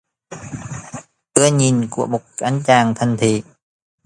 [1.33, 3.43] ưa Nhìn của một anh chàng thành thị